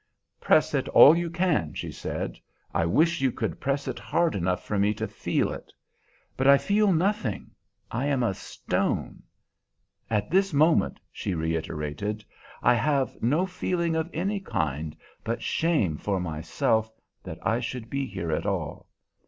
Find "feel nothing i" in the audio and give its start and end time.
6.57-8.07